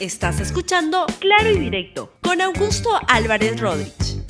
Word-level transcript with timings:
Estás 0.00 0.38
escuchando 0.38 1.06
Claro 1.18 1.50
y 1.50 1.58
Directo 1.58 2.12
con 2.22 2.40
Augusto 2.40 2.88
Álvarez 3.08 3.60
Rodríguez. 3.60 4.24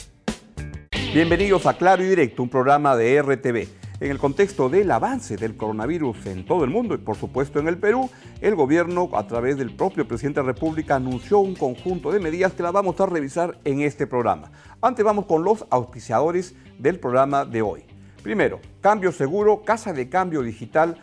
Bienvenidos 1.12 1.66
a 1.66 1.76
Claro 1.76 2.02
y 2.02 2.08
Directo, 2.08 2.42
un 2.42 2.48
programa 2.48 2.96
de 2.96 3.20
RTV. 3.20 3.68
En 4.00 4.10
el 4.10 4.18
contexto 4.18 4.70
del 4.70 4.90
avance 4.90 5.36
del 5.36 5.58
coronavirus 5.58 6.24
en 6.24 6.46
todo 6.46 6.64
el 6.64 6.70
mundo 6.70 6.94
y 6.94 6.98
por 6.98 7.16
supuesto 7.16 7.58
en 7.58 7.68
el 7.68 7.76
Perú, 7.76 8.08
el 8.40 8.54
gobierno 8.54 9.10
a 9.12 9.26
través 9.26 9.58
del 9.58 9.76
propio 9.76 10.08
presidente 10.08 10.40
de 10.40 10.46
la 10.46 10.52
República 10.54 10.96
anunció 10.96 11.40
un 11.40 11.54
conjunto 11.54 12.12
de 12.12 12.20
medidas 12.20 12.54
que 12.54 12.62
las 12.62 12.72
vamos 12.72 12.98
a 12.98 13.04
revisar 13.04 13.58
en 13.64 13.82
este 13.82 14.06
programa. 14.06 14.50
Antes 14.80 15.04
vamos 15.04 15.26
con 15.26 15.44
los 15.44 15.66
auspiciadores 15.68 16.54
del 16.78 16.98
programa 16.98 17.44
de 17.44 17.60
hoy. 17.60 17.84
Primero, 18.22 18.58
Cambio 18.80 19.12
Seguro, 19.12 19.60
Casa 19.64 19.92
de 19.92 20.08
Cambio 20.08 20.40
Digital 20.40 20.96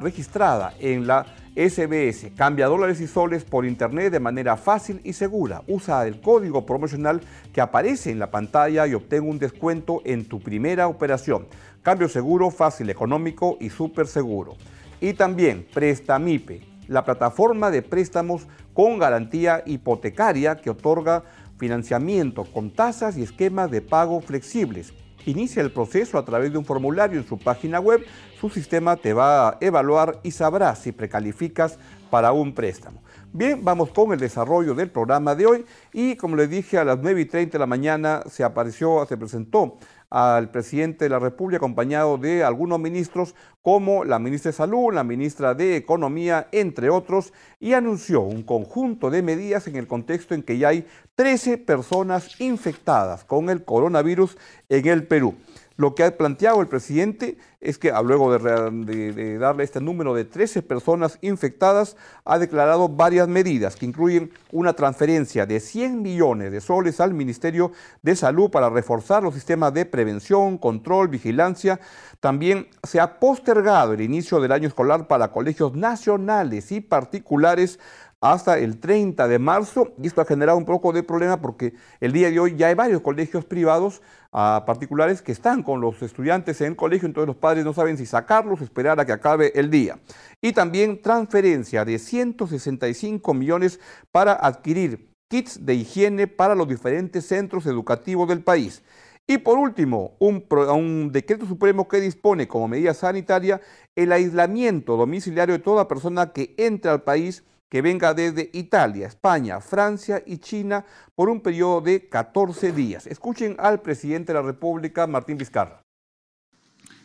registrada 0.00 0.74
en 0.78 1.06
la 1.06 1.24
SBS. 1.54 2.32
Cambia 2.34 2.66
dólares 2.66 3.00
y 3.02 3.06
soles 3.06 3.44
por 3.44 3.66
internet 3.66 4.10
de 4.10 4.20
manera 4.20 4.56
fácil 4.56 5.02
y 5.04 5.12
segura. 5.12 5.62
Usa 5.68 6.06
el 6.06 6.20
código 6.20 6.64
promocional 6.64 7.20
que 7.52 7.60
aparece 7.60 8.10
en 8.10 8.18
la 8.18 8.30
pantalla 8.30 8.86
y 8.86 8.94
obtén 8.94 9.28
un 9.28 9.38
descuento 9.38 10.00
en 10.04 10.24
tu 10.24 10.40
primera 10.40 10.88
operación. 10.88 11.46
Cambio 11.82 12.08
seguro, 12.08 12.50
fácil, 12.50 12.88
económico 12.88 13.58
y 13.60 13.68
súper 13.68 14.06
seguro. 14.06 14.56
Y 14.98 15.12
también 15.12 15.66
Prestamipe, 15.74 16.62
la 16.88 17.04
plataforma 17.04 17.70
de 17.70 17.82
préstamos 17.82 18.46
con 18.72 18.98
garantía 18.98 19.62
hipotecaria 19.66 20.56
que 20.56 20.70
otorga 20.70 21.24
financiamiento 21.58 22.44
con 22.44 22.70
tasas 22.70 23.18
y 23.18 23.22
esquemas 23.22 23.70
de 23.70 23.82
pago 23.82 24.22
flexibles. 24.22 24.94
Inicia 25.26 25.62
el 25.62 25.72
proceso 25.72 26.18
a 26.18 26.24
través 26.24 26.52
de 26.52 26.58
un 26.58 26.64
formulario 26.64 27.20
en 27.20 27.26
su 27.26 27.38
página 27.38 27.78
web. 27.80 28.04
Su 28.40 28.50
sistema 28.50 28.96
te 28.96 29.12
va 29.12 29.48
a 29.48 29.58
evaluar 29.60 30.18
y 30.22 30.32
sabrá 30.32 30.74
si 30.74 30.92
precalificas 30.92 31.78
para 32.10 32.32
un 32.32 32.54
préstamo. 32.54 33.02
Bien, 33.32 33.64
vamos 33.64 33.90
con 33.90 34.12
el 34.12 34.18
desarrollo 34.18 34.74
del 34.74 34.90
programa 34.90 35.34
de 35.34 35.46
hoy 35.46 35.64
y 35.92 36.16
como 36.16 36.36
les 36.36 36.50
dije 36.50 36.76
a 36.76 36.84
las 36.84 36.98
9 37.00 37.20
y 37.22 37.24
30 37.24 37.52
de 37.52 37.58
la 37.58 37.66
mañana 37.66 38.22
se 38.28 38.44
apareció, 38.44 39.06
se 39.06 39.16
presentó 39.16 39.78
al 40.12 40.50
presidente 40.50 41.06
de 41.06 41.08
la 41.08 41.18
República 41.18 41.56
acompañado 41.56 42.18
de 42.18 42.44
algunos 42.44 42.78
ministros 42.78 43.34
como 43.62 44.04
la 44.04 44.18
ministra 44.18 44.50
de 44.50 44.56
Salud, 44.56 44.92
la 44.92 45.04
ministra 45.04 45.54
de 45.54 45.76
Economía, 45.76 46.48
entre 46.52 46.90
otros, 46.90 47.32
y 47.58 47.72
anunció 47.72 48.20
un 48.20 48.42
conjunto 48.42 49.08
de 49.08 49.22
medidas 49.22 49.66
en 49.68 49.76
el 49.76 49.86
contexto 49.86 50.34
en 50.34 50.42
que 50.42 50.58
ya 50.58 50.68
hay 50.68 50.86
13 51.14 51.56
personas 51.56 52.38
infectadas 52.42 53.24
con 53.24 53.48
el 53.48 53.64
coronavirus 53.64 54.36
en 54.68 54.86
el 54.86 55.06
Perú. 55.06 55.34
Lo 55.76 55.94
que 55.94 56.04
ha 56.04 56.16
planteado 56.16 56.60
el 56.60 56.68
presidente 56.68 57.36
es 57.60 57.78
que 57.78 57.90
ah, 57.90 58.02
luego 58.02 58.36
de, 58.36 59.38
darle 59.38 59.64
este 59.64 59.80
número 59.80 60.14
de 60.14 60.24
13 60.24 60.62
personas 60.62 61.18
infectadas, 61.22 61.96
ha 62.24 62.38
declarado 62.38 62.88
varias 62.88 63.28
medidas 63.28 63.76
que 63.76 63.86
incluyen 63.86 64.32
una 64.50 64.74
transferencia 64.74 65.46
de 65.46 65.60
100 65.60 66.02
millones 66.02 66.52
de 66.52 66.60
soles 66.60 67.00
al 67.00 67.14
Ministerio 67.14 67.72
de 68.02 68.16
Salud 68.16 68.50
para 68.50 68.68
reforzar 68.68 69.22
los 69.22 69.34
sistemas 69.34 69.72
de 69.74 69.86
prevención, 69.86 70.58
control, 70.58 71.08
vigilancia. 71.08 71.80
También 72.20 72.68
se 72.82 73.00
ha 73.00 73.18
postergado 73.18 73.92
el 73.92 74.00
inicio 74.00 74.40
del 74.40 74.52
año 74.52 74.68
escolar 74.68 75.06
para 75.06 75.32
colegios 75.32 75.74
nacionales 75.74 76.72
y 76.72 76.80
particulares 76.80 77.78
hasta 78.22 78.56
el 78.56 78.78
30 78.78 79.26
de 79.26 79.38
marzo 79.40 79.92
y 80.00 80.06
esto 80.06 80.20
ha 80.20 80.24
generado 80.24 80.56
un 80.56 80.64
poco 80.64 80.92
de 80.92 81.02
problema 81.02 81.40
porque 81.40 81.74
el 82.00 82.12
día 82.12 82.30
de 82.30 82.38
hoy 82.38 82.54
ya 82.56 82.68
hay 82.68 82.74
varios 82.74 83.02
colegios 83.02 83.44
privados 83.44 84.00
a 84.32 84.64
particulares 84.66 85.20
que 85.20 85.30
están 85.30 85.62
con 85.62 85.80
los 85.80 86.00
estudiantes 86.00 86.60
en 86.62 86.68
el 86.68 86.76
colegio, 86.76 87.06
entonces 87.06 87.26
los 87.26 87.36
padres 87.36 87.64
no 87.64 87.74
saben 87.74 87.98
si 87.98 88.06
sacarlos, 88.06 88.62
esperar 88.62 88.98
a 88.98 89.04
que 89.04 89.12
acabe 89.12 89.52
el 89.54 89.70
día. 89.70 89.98
Y 90.40 90.52
también 90.52 91.02
transferencia 91.02 91.84
de 91.84 91.98
165 91.98 93.34
millones 93.34 93.78
para 94.10 94.32
adquirir 94.32 95.10
kits 95.28 95.64
de 95.64 95.74
higiene 95.74 96.26
para 96.26 96.54
los 96.54 96.66
diferentes 96.66 97.26
centros 97.26 97.66
educativos 97.66 98.26
del 98.28 98.42
país. 98.42 98.82
Y 99.26 99.38
por 99.38 99.58
último, 99.58 100.14
un, 100.18 100.44
un, 100.50 101.12
decreto 101.12 101.46
supremo 101.46 101.86
que 101.86 102.00
dispone 102.00 102.48
como 102.48 102.68
medida 102.68 102.92
sanitaria 102.92 103.60
el 103.94 104.12
aislamiento 104.12 104.96
domiciliario 104.96 105.54
de 105.54 105.62
toda 105.62 105.88
persona 105.88 106.32
que 106.32 106.54
entre 106.56 106.90
al 106.90 107.02
país 107.02 107.44
que 107.72 107.80
venga 107.80 108.12
desde 108.12 108.50
Italia, 108.52 109.06
España, 109.06 109.58
Francia 109.58 110.22
y 110.26 110.36
China 110.36 110.84
por 111.14 111.30
un 111.30 111.40
periodo 111.40 111.80
de 111.80 112.06
14 112.06 112.70
días. 112.70 113.06
Escuchen 113.06 113.56
al 113.58 113.80
presidente 113.80 114.34
de 114.34 114.40
la 114.40 114.44
República, 114.44 115.06
Martín 115.06 115.38
Vizcarra. 115.38 115.80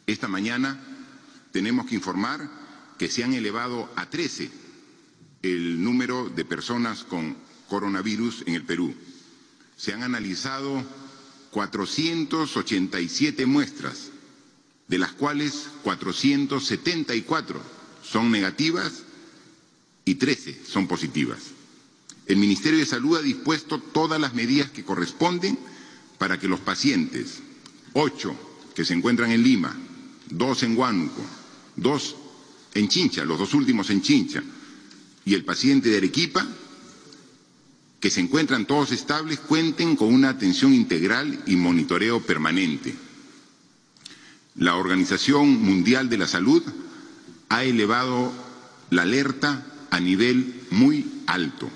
Esta 0.05 0.27
mañana 0.27 0.77
tenemos 1.53 1.85
que 1.85 1.95
informar 1.95 2.41
que 2.99 3.07
se 3.07 3.23
han 3.23 3.33
elevado 3.33 3.89
a 3.95 4.09
13 4.09 4.51
el 5.43 5.81
número 5.81 6.27
de 6.27 6.43
personas 6.43 7.05
con 7.05 7.37
coronavirus 7.69 8.43
en 8.45 8.55
el 8.55 8.65
Perú. 8.65 8.93
Se 9.77 9.93
han 9.93 10.03
analizado 10.03 10.83
487 11.51 13.45
muestras, 13.45 14.11
de 14.89 14.97
las 14.97 15.13
cuales 15.13 15.69
474 15.83 17.61
son 18.03 18.31
negativas 18.31 19.06
y 20.07 20.15
13 20.15 20.61
son 20.65 20.87
positivas. 20.87 21.39
El 22.25 22.37
Ministerio 22.37 22.79
de 22.79 22.85
Salud 22.85 23.17
ha 23.17 23.21
dispuesto 23.21 23.79
todas 23.79 24.19
las 24.19 24.33
medidas 24.33 24.71
que 24.71 24.85
corresponden 24.85 25.59
para 26.17 26.39
que 26.39 26.47
los 26.47 26.61
pacientes, 26.61 27.39
ocho 27.91 28.33
que 28.73 28.85
se 28.85 28.93
encuentran 28.93 29.31
en 29.31 29.43
Lima, 29.43 29.75
dos 30.29 30.63
en 30.63 30.77
Huánuco, 30.77 31.21
dos 31.75 32.15
en 32.73 32.87
Chincha, 32.87 33.25
los 33.25 33.37
dos 33.37 33.53
últimos 33.53 33.89
en 33.89 34.01
Chincha, 34.01 34.41
y 35.25 35.33
el 35.33 35.43
paciente 35.43 35.89
de 35.89 35.97
Arequipa, 35.97 36.47
que 37.99 38.09
se 38.09 38.21
encuentran 38.21 38.65
todos 38.65 38.93
estables, 38.93 39.39
cuenten 39.39 39.97
con 39.97 40.13
una 40.13 40.29
atención 40.29 40.73
integral 40.73 41.43
y 41.47 41.57
monitoreo 41.57 42.21
permanente. 42.21 42.95
La 44.55 44.75
Organización 44.75 45.61
Mundial 45.61 46.07
de 46.07 46.17
la 46.17 46.27
Salud 46.27 46.63
ha 47.49 47.65
elevado 47.65 48.31
la 48.89 49.01
alerta 49.01 49.73
a 49.91 49.99
nivel 49.99 50.61
muy 50.71 51.05
alto 51.27 51.69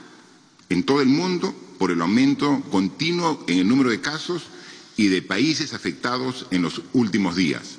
en 0.69 0.83
todo 0.83 1.01
el 1.01 1.09
mundo 1.09 1.53
por 1.77 1.91
el 1.91 2.01
aumento 2.01 2.61
continuo 2.71 3.43
en 3.47 3.59
el 3.59 3.67
número 3.67 3.89
de 3.89 3.99
casos 3.99 4.43
y 4.95 5.07
de 5.07 5.21
países 5.21 5.73
afectados 5.73 6.45
en 6.51 6.61
los 6.61 6.81
últimos 6.93 7.35
días. 7.35 7.77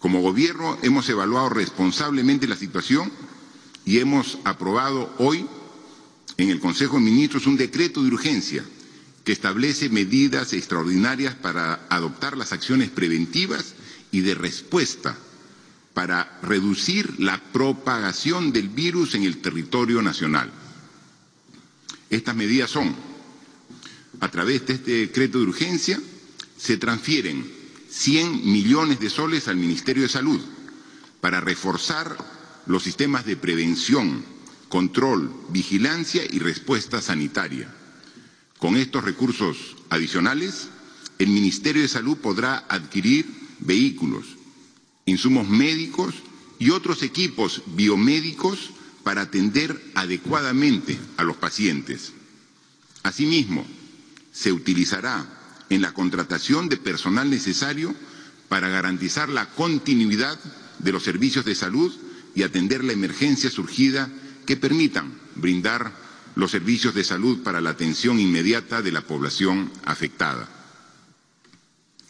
Como 0.00 0.20
gobierno 0.20 0.78
hemos 0.82 1.08
evaluado 1.08 1.48
responsablemente 1.48 2.46
la 2.46 2.56
situación 2.56 3.10
y 3.84 3.98
hemos 3.98 4.38
aprobado 4.44 5.14
hoy 5.18 5.46
en 6.36 6.50
el 6.50 6.60
Consejo 6.60 6.96
de 6.96 7.02
Ministros 7.02 7.46
un 7.46 7.56
decreto 7.56 8.02
de 8.02 8.08
urgencia 8.08 8.64
que 9.24 9.32
establece 9.32 9.88
medidas 9.88 10.52
extraordinarias 10.52 11.34
para 11.34 11.86
adoptar 11.88 12.36
las 12.36 12.52
acciones 12.52 12.90
preventivas 12.90 13.74
y 14.12 14.20
de 14.20 14.34
respuesta 14.34 15.16
para 15.98 16.38
reducir 16.44 17.18
la 17.18 17.42
propagación 17.42 18.52
del 18.52 18.68
virus 18.68 19.16
en 19.16 19.24
el 19.24 19.38
territorio 19.38 20.00
nacional. 20.00 20.48
Estas 22.08 22.36
medidas 22.36 22.70
son, 22.70 22.94
a 24.20 24.30
través 24.30 24.64
de 24.64 24.74
este 24.74 24.92
decreto 24.92 25.38
de 25.38 25.46
urgencia, 25.46 26.00
se 26.56 26.76
transfieren 26.76 27.44
100 27.90 28.46
millones 28.48 29.00
de 29.00 29.10
soles 29.10 29.48
al 29.48 29.56
Ministerio 29.56 30.04
de 30.04 30.08
Salud 30.08 30.40
para 31.20 31.40
reforzar 31.40 32.16
los 32.66 32.84
sistemas 32.84 33.26
de 33.26 33.34
prevención, 33.34 34.24
control, 34.68 35.34
vigilancia 35.48 36.22
y 36.30 36.38
respuesta 36.38 37.02
sanitaria. 37.02 37.74
Con 38.58 38.76
estos 38.76 39.02
recursos 39.02 39.74
adicionales, 39.90 40.68
el 41.18 41.30
Ministerio 41.30 41.82
de 41.82 41.88
Salud 41.88 42.18
podrá 42.18 42.66
adquirir 42.68 43.26
vehículos, 43.58 44.37
insumos 45.08 45.48
médicos 45.48 46.14
y 46.58 46.70
otros 46.70 47.02
equipos 47.02 47.62
biomédicos 47.66 48.70
para 49.02 49.22
atender 49.22 49.80
adecuadamente 49.94 50.98
a 51.16 51.24
los 51.24 51.36
pacientes. 51.36 52.12
Asimismo, 53.02 53.66
se 54.32 54.52
utilizará 54.52 55.26
en 55.70 55.82
la 55.82 55.92
contratación 55.92 56.68
de 56.68 56.76
personal 56.76 57.30
necesario 57.30 57.94
para 58.48 58.68
garantizar 58.68 59.28
la 59.28 59.46
continuidad 59.50 60.38
de 60.78 60.92
los 60.92 61.02
servicios 61.02 61.44
de 61.44 61.54
salud 61.54 61.94
y 62.34 62.42
atender 62.42 62.84
la 62.84 62.92
emergencia 62.92 63.50
surgida 63.50 64.08
que 64.46 64.56
permitan 64.56 65.12
brindar 65.34 65.92
los 66.34 66.50
servicios 66.50 66.94
de 66.94 67.04
salud 67.04 67.42
para 67.42 67.60
la 67.60 67.70
atención 67.70 68.20
inmediata 68.20 68.80
de 68.80 68.92
la 68.92 69.02
población 69.02 69.70
afectada. 69.84 70.48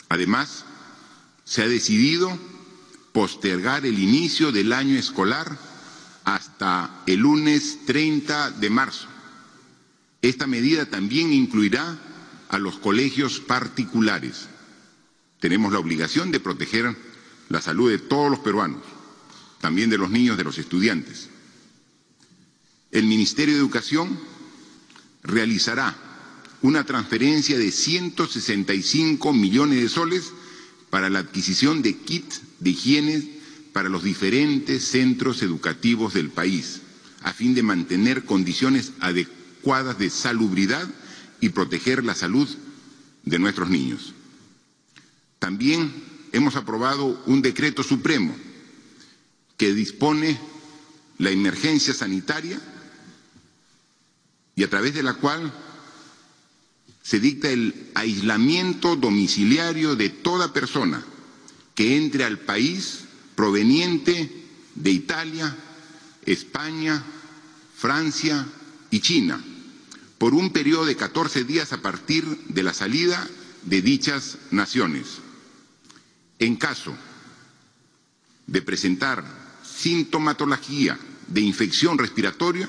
Además, 0.09 0.65
se 1.45 1.63
ha 1.63 1.69
decidido 1.69 2.39
postergar 3.19 3.85
el 3.85 3.99
inicio 3.99 4.53
del 4.53 4.73
año 4.73 4.97
escolar 4.97 5.59
hasta 6.23 7.03
el 7.05 7.19
lunes 7.19 7.81
30 7.85 8.53
de 8.53 8.71
marzo. 8.71 9.09
Esta 10.23 10.47
medida 10.47 10.87
también 10.87 11.33
incluirá 11.33 11.99
a 12.49 12.59
los 12.59 12.79
colegios 12.79 13.41
particulares. 13.41 14.47
Tenemos 15.41 15.73
la 15.73 15.81
obligación 15.81 16.31
de 16.31 16.39
proteger 16.39 16.97
la 17.49 17.61
salud 17.61 17.91
de 17.91 17.99
todos 17.99 18.31
los 18.31 18.39
peruanos, 18.39 18.85
también 19.61 19.91
de 19.91 19.99
los 19.99 20.11
niños, 20.11 20.37
de 20.37 20.45
los 20.45 20.57
estudiantes. 20.57 21.29
El 22.93 23.07
Ministerio 23.07 23.55
de 23.55 23.61
Educación 23.61 24.17
realizará 25.25 25.93
una 26.63 26.85
transferencia 26.85 27.59
de 27.59 27.73
165 27.73 29.33
millones 29.33 29.83
de 29.83 29.89
soles 29.89 30.33
para 30.91 31.11
la 31.11 31.21
adquisición 31.21 31.83
de 31.83 31.97
kits 31.97 32.43
de 32.61 32.71
higiene 32.71 33.39
para 33.73 33.89
los 33.89 34.03
diferentes 34.03 34.85
centros 34.85 35.43
educativos 35.43 36.15
del 36.15 36.31
país, 36.31 36.81
a 37.23 37.33
fin 37.33 37.55
de 37.55 37.63
mantener 37.63 38.25
condiciones 38.25 38.93
adecuadas 39.01 39.99
de 39.99 40.11
salubridad 40.11 40.89
y 41.41 41.51
proteger 41.51 42.05
la 42.05 42.15
salud 42.15 42.49
de 43.25 43.39
nuestros 43.39 43.69
niños. 43.69 44.15
También 45.39 45.93
hemos 46.33 46.57
aprobado 46.57 47.23
un 47.27 47.43
decreto 47.43 47.83
supremo 47.83 48.35
que 49.57 49.75
dispone 49.75 50.39
la 51.19 51.31
emergencia 51.31 51.95
sanitaria 51.95 52.61
y 54.57 54.63
a 54.65 54.71
través 54.71 54.95
de 54.95 55.03
la 55.03 55.15
cual 55.15 55.53
se 57.09 57.21
dicta 57.21 57.49
el 57.49 57.75
aislamiento 57.95 58.95
domiciliario 58.95 59.97
de 59.97 60.11
toda 60.11 60.53
persona 60.53 61.03
que 61.75 61.97
entre 61.97 62.23
al 62.25 62.39
país 62.41 63.05
proveniente 63.35 64.31
de 64.75 64.91
Italia, 64.91 65.57
España, 66.27 67.03
Francia 67.79 68.47
y 68.91 69.01
China 69.01 69.43
por 70.19 70.35
un 70.35 70.51
periodo 70.53 70.85
de 70.85 70.97
14 70.97 71.45
días 71.45 71.73
a 71.73 71.81
partir 71.81 72.27
de 72.49 72.63
la 72.63 72.75
salida 72.75 73.27
de 73.63 73.81
dichas 73.81 74.37
naciones. 74.51 75.07
En 76.39 76.57
caso 76.57 76.95
de 78.47 78.61
presentar 78.61 79.25
sintomatología 79.65 80.99
de 81.27 81.41
infección 81.41 81.97
respiratoria, 81.97 82.69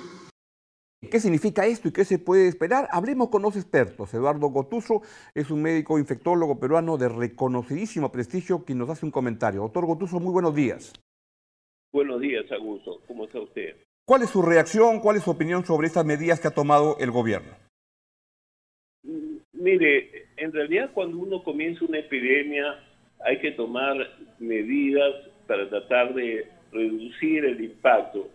¿Qué 1.01 1.19
significa 1.21 1.65
esto 1.65 1.87
y 1.87 1.93
qué 1.93 2.03
se 2.03 2.19
puede 2.19 2.47
esperar? 2.47 2.89
Hablemos 2.91 3.29
con 3.29 3.41
los 3.41 3.55
expertos. 3.55 4.13
Eduardo 4.13 4.47
Gotuso 4.49 5.01
es 5.33 5.49
un 5.49 5.61
médico 5.61 5.97
infectólogo 5.97 6.59
peruano 6.59 6.97
de 6.97 7.07
reconocidísimo 7.07 8.11
prestigio 8.11 8.65
quien 8.65 8.79
nos 8.79 8.89
hace 8.89 9.05
un 9.05 9.11
comentario. 9.11 9.61
Doctor 9.61 9.85
Gotuso, 9.85 10.19
muy 10.19 10.33
buenos 10.33 10.53
días. 10.53 10.91
Buenos 11.93 12.19
días, 12.19 12.51
Augusto. 12.51 13.01
¿Cómo 13.07 13.25
está 13.25 13.39
usted? 13.39 13.77
¿Cuál 14.05 14.23
es 14.23 14.29
su 14.29 14.41
reacción, 14.41 14.99
cuál 14.99 15.15
es 15.15 15.23
su 15.23 15.31
opinión 15.31 15.65
sobre 15.65 15.87
estas 15.87 16.05
medidas 16.05 16.41
que 16.41 16.49
ha 16.49 16.53
tomado 16.53 16.97
el 16.99 17.11
gobierno? 17.11 17.53
Mm, 19.03 19.37
mire, 19.53 20.27
en 20.35 20.51
realidad 20.51 20.91
cuando 20.93 21.17
uno 21.17 21.43
comienza 21.43 21.85
una 21.85 21.99
epidemia 21.99 22.83
hay 23.25 23.39
que 23.39 23.51
tomar 23.51 23.95
medidas 24.37 25.13
para 25.47 25.69
tratar 25.69 26.13
de 26.13 26.45
reducir 26.71 27.45
el 27.45 27.63
impacto 27.63 28.29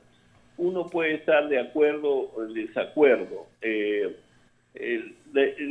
uno 0.56 0.87
puede 0.87 1.15
estar 1.15 1.49
de 1.49 1.59
acuerdo 1.59 2.11
o 2.11 2.45
en 2.45 2.55
desacuerdo. 2.55 3.47
Eh, 3.61 4.17
el, 4.75 5.15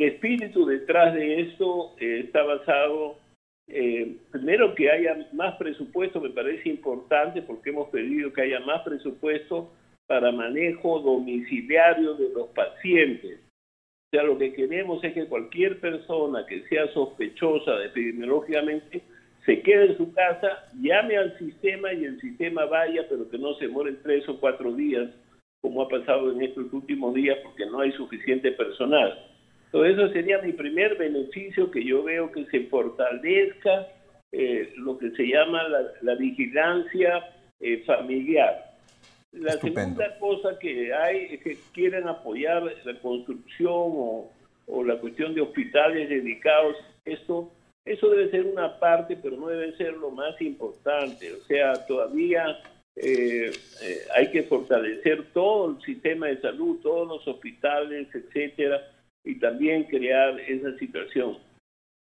espíritu 0.01 0.65
detrás 0.65 1.13
de 1.13 1.41
esto 1.41 1.93
eh, 1.99 2.21
está 2.25 2.43
basado, 2.43 3.17
eh, 3.67 4.17
primero 4.31 4.75
que 4.75 4.91
haya 4.91 5.27
más 5.33 5.55
presupuesto, 5.55 6.19
me 6.19 6.29
parece 6.29 6.69
importante 6.69 7.41
porque 7.41 7.69
hemos 7.69 7.89
pedido 7.89 8.31
que 8.33 8.41
haya 8.41 8.59
más 8.61 8.81
presupuesto 8.83 9.71
para 10.07 10.31
manejo 10.31 10.99
domiciliario 10.99 12.15
de 12.15 12.29
los 12.29 12.49
pacientes. 12.49 13.39
O 13.39 14.15
sea, 14.15 14.23
lo 14.23 14.37
que 14.37 14.53
queremos 14.53 15.03
es 15.03 15.13
que 15.13 15.25
cualquier 15.25 15.79
persona 15.79 16.45
que 16.45 16.63
sea 16.67 16.87
sospechosa 16.93 17.83
epidemiológicamente 17.83 19.01
se 19.45 19.61
quede 19.61 19.87
en 19.87 19.97
su 19.97 20.13
casa, 20.13 20.65
llame 20.79 21.17
al 21.17 21.37
sistema 21.37 21.91
y 21.93 22.05
el 22.05 22.19
sistema 22.21 22.65
vaya, 22.65 23.05
pero 23.09 23.29
que 23.29 23.37
no 23.37 23.53
se 23.55 23.67
mueren 23.67 23.99
tres 24.01 24.27
o 24.29 24.39
cuatro 24.39 24.73
días, 24.73 25.09
como 25.61 25.81
ha 25.81 25.89
pasado 25.89 26.31
en 26.31 26.41
estos 26.41 26.71
últimos 26.71 27.13
días, 27.13 27.37
porque 27.43 27.65
no 27.65 27.81
hay 27.81 27.91
suficiente 27.93 28.51
personal. 28.53 29.17
Entonces, 29.65 29.97
eso 29.97 30.13
sería 30.13 30.37
mi 30.39 30.53
primer 30.53 30.97
beneficio, 30.97 31.71
que 31.71 31.83
yo 31.83 32.03
veo 32.03 32.31
que 32.31 32.45
se 32.45 32.61
fortalezca 32.67 33.87
eh, 34.31 34.71
lo 34.77 34.97
que 34.97 35.11
se 35.11 35.27
llama 35.27 35.63
la, 36.01 36.15
vigilancia 36.15 37.23
eh, 37.59 37.83
familiar. 37.85 38.71
La 39.33 39.53
segunda 39.53 40.17
cosa 40.19 40.57
que 40.59 40.93
hay 40.93 41.33
es 41.33 41.41
que 41.41 41.57
quieren 41.73 42.07
apoyar 42.07 42.63
la 42.85 42.99
construcción 42.99 43.73
o, 43.73 44.31
o 44.67 44.83
la 44.83 44.97
cuestión 44.99 45.33
de 45.33 45.41
hospitales 45.41 46.07
dedicados 46.07 46.77
a 46.77 47.09
esto 47.09 47.51
eso 47.85 48.09
debe 48.09 48.31
ser 48.31 48.45
una 48.45 48.79
parte, 48.79 49.17
pero 49.21 49.37
no 49.37 49.47
debe 49.47 49.75
ser 49.75 49.93
lo 49.93 50.09
más 50.11 50.39
importante. 50.41 51.33
O 51.33 51.41
sea, 51.41 51.85
todavía 51.85 52.59
eh, 52.95 53.51
eh, 53.81 53.97
hay 54.15 54.31
que 54.31 54.43
fortalecer 54.43 55.31
todo 55.33 55.71
el 55.71 55.81
sistema 55.81 56.27
de 56.27 56.39
salud, 56.39 56.79
todos 56.81 57.07
los 57.07 57.27
hospitales, 57.27 58.07
etcétera, 58.13 58.81
y 59.23 59.39
también 59.39 59.83
crear 59.85 60.39
esa 60.39 60.77
situación. 60.77 61.37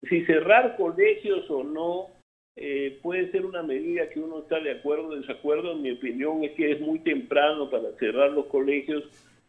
Si 0.10 0.26
cerrar 0.26 0.78
colegios 0.78 1.50
o 1.52 1.64
no 1.64 2.08
eh, 2.56 3.00
puede 3.02 3.30
ser 3.32 3.46
una 3.46 3.62
medida 3.62 4.10
que 4.10 4.20
uno 4.20 4.40
está 4.40 4.60
de 4.60 4.72
acuerdo 4.72 5.10
o 5.10 5.16
desacuerdo. 5.16 5.76
Mi 5.76 5.92
opinión 5.92 6.44
es 6.44 6.52
que 6.52 6.72
es 6.72 6.82
muy 6.82 7.00
temprano 7.00 7.70
para 7.70 7.92
cerrar 8.00 8.32
los 8.32 8.48
colegios. 8.48 9.04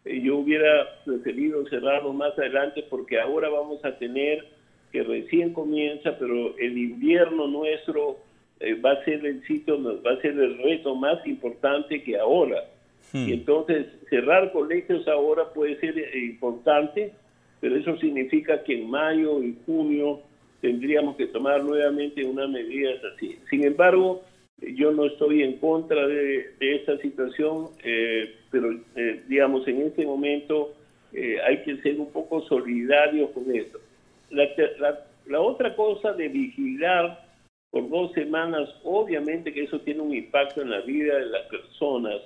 yo 0.04 0.36
hubiera 0.36 1.02
preferido 1.04 1.66
cerrarlos 1.68 2.14
más 2.14 2.38
adelante 2.38 2.84
porque 2.88 3.18
ahora 3.18 3.48
vamos 3.48 3.84
a 3.84 3.98
tener 3.98 4.59
que 4.92 5.02
recién 5.02 5.52
comienza, 5.52 6.18
pero 6.18 6.56
el 6.58 6.76
invierno 6.76 7.46
nuestro 7.46 8.18
eh, 8.60 8.74
va 8.74 8.92
a 8.92 9.04
ser 9.04 9.24
el 9.24 9.42
sitio, 9.46 9.82
va 10.02 10.12
a 10.12 10.20
ser 10.20 10.32
el 10.32 10.58
reto 10.58 10.94
más 10.94 11.26
importante 11.26 12.02
que 12.02 12.18
ahora. 12.18 12.64
Hmm. 13.12 13.28
Y 13.28 13.32
entonces 13.32 13.86
cerrar 14.10 14.52
colegios 14.52 15.06
ahora 15.08 15.52
puede 15.52 15.78
ser 15.80 15.98
eh, 15.98 16.18
importante, 16.18 17.12
pero 17.60 17.76
eso 17.76 17.96
significa 17.98 18.62
que 18.62 18.74
en 18.74 18.90
mayo 18.90 19.42
y 19.42 19.56
junio 19.64 20.20
tendríamos 20.60 21.16
que 21.16 21.26
tomar 21.26 21.64
nuevamente 21.64 22.24
unas 22.24 22.50
medidas 22.50 23.02
así. 23.14 23.38
Sin 23.48 23.64
embargo, 23.64 24.22
yo 24.60 24.92
no 24.92 25.06
estoy 25.06 25.42
en 25.42 25.56
contra 25.56 26.06
de, 26.06 26.50
esta 26.60 26.98
situación, 26.98 27.68
eh, 27.82 28.34
pero 28.50 28.78
digamos, 29.26 29.66
en 29.66 29.82
este 29.82 30.04
momento 30.04 30.74
hay 31.46 31.62
que 31.62 31.78
ser 31.78 31.98
un 31.98 32.12
poco 32.12 32.42
solidarios 32.42 33.30
con 33.30 33.54
esto. 33.56 33.80
La, 34.30 35.40
otra 35.40 35.74
cosa 35.76 36.12
de 36.12 36.28
vigilar 36.28 37.24
por 37.70 37.88
dos 37.88 38.12
semanas, 38.12 38.68
obviamente 38.82 39.52
que 39.52 39.64
eso 39.64 39.80
tiene 39.80 40.00
un 40.00 40.14
impacto 40.14 40.62
en 40.62 40.70
la 40.70 40.80
vida 40.80 41.16
de 41.16 41.26
las 41.26 41.46
personas. 41.46 42.20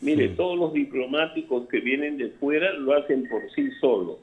Mire, 0.00 0.28
todos 0.30 0.58
los 0.58 0.72
diplomáticos 0.72 1.66
que 1.68 1.80
vienen 1.80 2.18
de 2.18 2.28
fuera 2.30 2.72
lo 2.74 2.94
hacen 2.94 3.26
por 3.28 3.42
sí 3.54 3.70
solos. 3.80 4.18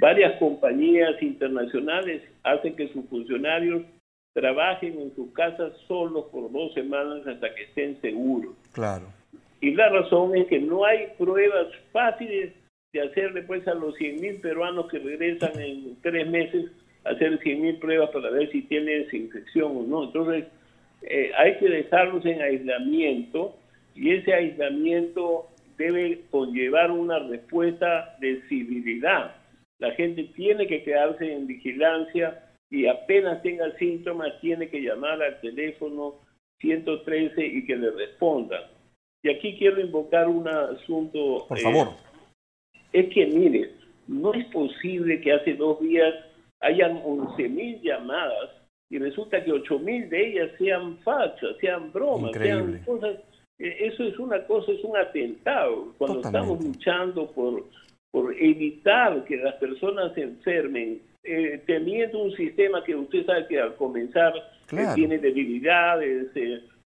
Varias 0.00 0.38
compañías 0.38 1.22
internacionales 1.22 2.22
hacen 2.42 2.74
que 2.76 2.88
sus 2.88 3.06
funcionarios 3.06 3.82
trabajen 4.34 5.00
en 5.00 5.14
sus 5.14 5.32
casas 5.32 5.72
solos 5.86 6.26
por 6.32 6.50
dos 6.50 6.74
semanas 6.74 7.26
hasta 7.26 7.54
que 7.54 7.62
estén 7.62 8.00
seguros. 8.00 8.54
Claro. 8.72 9.06
Y 9.60 9.70
la 9.74 9.88
razón 9.88 10.36
es 10.36 10.46
que 10.48 10.58
no 10.58 10.84
hay 10.84 11.06
pruebas 11.16 11.68
fáciles 11.92 12.52
de 12.94 13.02
hacerle 13.02 13.42
pues 13.42 13.66
a 13.66 13.74
los 13.74 13.96
100.000 13.96 14.40
peruanos 14.40 14.86
que 14.88 15.00
regresan 15.00 15.60
en 15.60 15.96
tres 16.00 16.28
meses, 16.28 16.70
hacer 17.02 17.40
100.000 17.40 17.80
pruebas 17.80 18.10
para 18.10 18.30
ver 18.30 18.50
si 18.52 18.62
tienen 18.62 19.02
esa 19.02 19.16
infección 19.16 19.76
o 19.76 19.82
no. 19.82 20.04
Entonces, 20.04 20.44
eh, 21.02 21.32
hay 21.36 21.58
que 21.58 21.68
dejarlos 21.68 22.24
en 22.24 22.40
aislamiento 22.40 23.56
y 23.96 24.12
ese 24.12 24.32
aislamiento 24.32 25.48
debe 25.76 26.20
conllevar 26.30 26.92
una 26.92 27.18
respuesta 27.18 28.16
de 28.20 28.40
civilidad. 28.48 29.34
La 29.80 29.90
gente 29.94 30.30
tiene 30.36 30.68
que 30.68 30.84
quedarse 30.84 31.32
en 31.32 31.48
vigilancia 31.48 32.44
y 32.70 32.86
apenas 32.86 33.42
tenga 33.42 33.76
síntomas 33.76 34.40
tiene 34.40 34.68
que 34.68 34.80
llamar 34.80 35.20
al 35.20 35.40
teléfono 35.40 36.14
113 36.60 37.44
y 37.44 37.66
que 37.66 37.74
le 37.74 37.90
respondan. 37.90 38.62
Y 39.24 39.30
aquí 39.30 39.56
quiero 39.58 39.80
invocar 39.80 40.28
un 40.28 40.46
asunto. 40.46 41.46
Por 41.48 41.58
favor. 41.58 41.88
Eh, 41.88 42.13
es 42.94 43.12
que, 43.12 43.26
mire, 43.26 43.72
no 44.06 44.32
es 44.32 44.46
posible 44.46 45.20
que 45.20 45.32
hace 45.32 45.54
dos 45.54 45.80
días 45.80 46.14
hayan 46.60 47.02
11.000 47.02 47.82
llamadas 47.82 48.50
y 48.88 48.98
resulta 48.98 49.42
que 49.44 49.52
8.000 49.52 50.08
de 50.08 50.28
ellas 50.28 50.50
sean 50.58 50.98
falsas, 50.98 51.56
sean 51.60 51.92
bromas, 51.92 52.30
sean 52.32 52.80
cosas. 52.86 53.16
Eh, 53.58 53.76
eso 53.80 54.04
es 54.04 54.16
una 54.20 54.44
cosa, 54.46 54.70
es 54.70 54.84
un 54.84 54.96
atentado. 54.96 55.92
Cuando 55.98 56.20
estamos 56.20 56.62
luchando 56.64 57.26
por, 57.32 57.64
por 58.12 58.32
evitar 58.40 59.24
que 59.24 59.38
las 59.38 59.56
personas 59.56 60.14
se 60.14 60.22
enfermen, 60.22 61.02
eh, 61.24 61.60
teniendo 61.66 62.22
un 62.22 62.36
sistema 62.36 62.84
que 62.84 62.94
usted 62.94 63.26
sabe 63.26 63.48
que 63.48 63.58
al 63.58 63.74
comenzar 63.74 64.34
eh, 64.36 64.86
tiene 64.94 65.18
debilidades, 65.18 66.28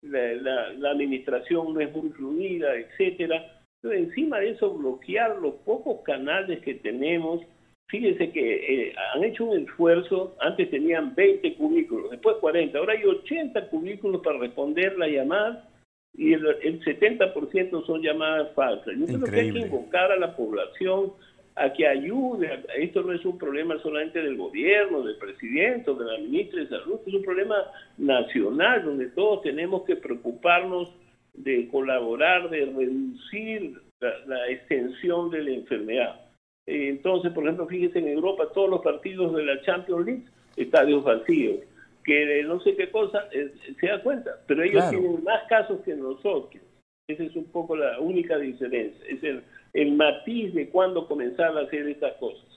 la, 0.04 0.72
la, 0.74 0.92
administración 0.92 1.74
no 1.74 1.80
es 1.80 1.92
muy 1.96 2.10
fluida, 2.10 2.76
etcétera 2.76 3.55
encima 3.84 4.40
de 4.40 4.52
eso, 4.52 4.74
bloquear 4.74 5.38
los 5.38 5.56
pocos 5.66 6.02
canales 6.04 6.60
que 6.62 6.76
tenemos. 6.76 7.42
Fíjense 7.88 8.32
que 8.32 8.88
eh, 8.90 8.96
han 9.14 9.24
hecho 9.24 9.46
un 9.46 9.60
esfuerzo, 9.60 10.36
antes 10.40 10.72
tenían 10.72 11.14
20 11.14 11.54
cubículos, 11.56 12.10
después 12.10 12.38
40, 12.38 12.78
ahora 12.78 12.94
hay 12.94 13.04
80 13.04 13.70
cubículos 13.70 14.22
para 14.24 14.40
responder 14.40 14.98
la 14.98 15.08
llamada 15.08 15.70
y 16.18 16.34
el, 16.34 16.44
70% 16.84 17.86
son 17.86 18.02
llamadas 18.02 18.52
falsas. 18.54 18.94
Yo 18.98 19.06
creo 19.06 19.24
que 19.24 19.40
hay 19.40 19.52
que 19.52 19.60
invocar 19.60 20.12
a 20.12 20.18
la 20.18 20.36
población 20.36 21.14
a 21.56 21.72
que 21.72 21.88
ayude. 21.88 22.64
Esto 22.78 23.04
no 23.04 23.14
es 23.14 23.24
un 23.26 23.38
problema 23.38 23.78
solamente 23.82 24.22
del 24.22 24.38
gobierno, 24.38 25.04
del 25.04 25.18
presidente, 25.18 25.94
de 25.94 26.06
la 26.06 26.18
ministra 26.20 26.62
de 26.62 26.70
Salud, 26.70 27.00
es 27.06 27.14
un 27.14 27.24
problema 27.24 27.56
nacional 27.98 28.84
donde 28.84 29.08
todos 29.10 29.42
tenemos 29.42 29.84
que 29.84 29.96
preocuparnos 29.96 30.94
de 31.38 31.68
colaborar, 31.68 32.50
de 32.50 32.66
reducir 32.66 33.82
la, 34.00 34.50
extensión 34.50 35.30
de 35.30 35.44
la 35.44 35.52
enfermedad. 35.52 36.22
Eh, 36.68 36.90
entonces, 36.90 37.32
por 37.32 37.44
ejemplo, 37.44 37.68
fíjense 37.68 38.00
en 38.00 38.08
Europa 38.08 38.50
todos 38.54 38.70
los 38.70 38.82
partidos 38.82 39.36
de 39.36 39.46
la 39.46 39.62
Champions 39.62 40.06
League, 40.06 40.24
estadios 40.56 41.04
vacíos, 41.04 41.60
que 42.04 42.44
no 42.44 42.60
sé 42.62 42.76
qué 42.76 42.90
cosa, 42.92 43.28
eh, 43.32 43.52
se 43.80 43.88
da 43.88 44.02
cuenta, 44.02 44.32
pero 44.48 44.64
ellos 44.64 44.90
tienen 44.90 45.24
más 45.24 45.44
casos 45.50 45.82
que 45.82 45.96
nosotros. 45.96 46.62
Esa 47.08 47.24
es 47.24 47.36
un 47.36 47.46
poco 47.46 47.76
la 47.76 48.00
única 48.00 48.38
diferencia, 48.38 49.06
es 49.08 49.24
el, 49.24 49.44
el 49.74 49.92
matiz 49.92 50.54
de 50.54 50.70
cuándo 50.70 51.08
comenzar 51.08 51.56
a 51.58 51.62
hacer 51.62 51.88
estas 51.88 52.14
cosas. 52.18 52.55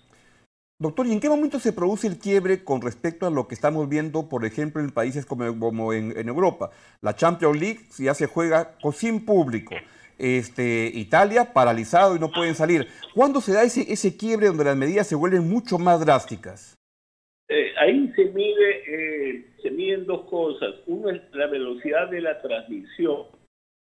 Doctor, 0.81 1.09
¿y 1.09 1.13
en 1.13 1.19
qué 1.19 1.29
momento 1.29 1.59
se 1.59 1.73
produce 1.73 2.07
el 2.07 2.21
quiebre 2.21 2.63
con 2.63 2.81
respecto 2.81 3.27
a 3.27 3.31
lo 3.31 3.49
que 3.49 3.57
estamos 3.57 3.89
viendo, 3.89 4.29
por 4.29 4.45
ejemplo, 4.45 4.81
en 4.81 4.93
países 4.93 5.27
como, 5.27 5.93
en, 5.93 6.29
Europa? 6.29 6.71
La 7.03 7.17
Champions 7.17 7.61
League 7.61 7.81
ya 7.99 8.15
se 8.15 8.27
juega 8.27 8.77
sin 8.93 9.27
público. 9.27 9.75
Este, 10.19 10.89
Italia 10.95 11.53
paralizado 11.53 12.15
y 12.15 12.21
no 12.21 12.31
pueden 12.31 12.55
salir. 12.55 12.87
¿Cuándo 13.13 13.41
se 13.41 13.55
da 13.55 13.65
ese, 13.65 13.93
ese 13.93 14.17
quiebre 14.17 14.47
donde 14.47 14.63
las 14.63 14.77
medidas 14.77 15.09
se 15.09 15.17
vuelven 15.17 15.49
mucho 15.49 15.81
más 15.81 15.99
drásticas? 15.99 16.77
Eh, 17.49 17.73
ahí 17.81 18.13
se 18.15 18.27
mide, 18.27 18.83
eh, 18.87 19.47
se 19.61 19.73
miden 19.73 20.07
dos 20.07 20.31
cosas. 20.31 20.77
Uno 20.87 21.11
es 21.11 21.21
la 21.33 21.49
velocidad 21.49 22.09
de 22.09 22.21
la 22.21 22.41
transmisión. 22.41 23.23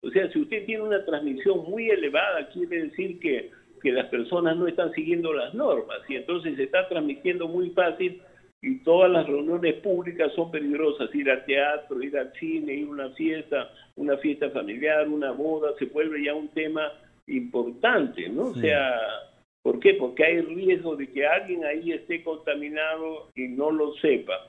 O 0.02 0.10
sea, 0.12 0.32
si 0.32 0.40
usted 0.40 0.66
tiene 0.66 0.84
una 0.84 1.04
transmisión 1.04 1.70
muy 1.70 1.90
elevada, 1.90 2.48
quiere 2.54 2.84
decir 2.84 3.20
que 3.20 3.52
que 3.82 3.92
las 3.92 4.08
personas 4.08 4.58
no 4.58 4.68
están 4.68 4.92
siguiendo 4.94 5.34
las 5.34 5.54
normas 5.54 6.00
y 6.08 6.16
entonces 6.16 6.56
se 6.56 6.64
está 6.64 6.88
transmitiendo 6.88 7.48
muy 7.48 7.70
fácil 7.72 8.22
y 8.62 8.80
todas 8.80 9.12
las 9.12 9.28
reuniones 9.28 9.76
públicas 9.76 10.32
son 10.36 10.50
peligrosas, 10.52 11.14
ir 11.14 11.30
al 11.30 11.46
teatro, 11.46 12.02
ir 12.02 12.18
al 12.18 12.34
cine, 12.34 12.74
ir 12.74 12.88
a 12.88 12.92
una 12.92 13.10
fiesta, 13.12 13.72
una 13.96 14.18
fiesta 14.18 14.50
familiar, 14.50 15.08
una 15.08 15.32
boda, 15.32 15.74
se 15.78 15.86
vuelve 15.86 16.24
ya 16.24 16.34
un 16.34 16.48
tema 16.50 16.92
importante, 17.28 18.28
¿no? 18.30 18.48
O 18.48 18.56
sea, 18.56 19.00
¿por 19.62 19.80
qué? 19.80 19.94
Porque 19.94 20.24
hay 20.24 20.42
riesgo 20.42 20.96
de 20.96 21.08
que 21.12 21.28
alguien 21.28 21.66
ahí 21.66 21.92
esté 21.92 22.24
contaminado 22.24 23.30
y 23.36 23.48
no 23.48 23.70
lo 23.70 23.94
sepa. 23.96 24.48